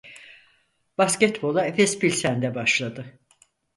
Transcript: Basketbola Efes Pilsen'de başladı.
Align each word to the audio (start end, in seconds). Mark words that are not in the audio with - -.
Basketbola 0.97 1.65
Efes 1.65 1.95
Pilsen'de 1.99 2.55
başladı. 2.55 3.19